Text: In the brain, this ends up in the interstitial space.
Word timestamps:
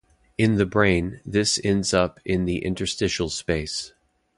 In 0.35 0.55
the 0.55 0.65
brain, 0.65 1.21
this 1.27 1.59
ends 1.63 1.93
up 1.93 2.19
in 2.25 2.45
the 2.45 2.65
interstitial 2.65 3.29
space. 3.29 3.93